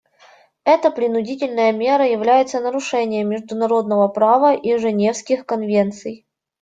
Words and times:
Эта 0.63 0.89
принудительная 0.89 1.71
мера 1.71 2.03
является 2.09 2.59
нарушением 2.59 3.29
международного 3.29 4.07
права 4.07 4.51
и 4.55 4.75
Женевских 4.79 5.45
конвенций. 5.45 6.25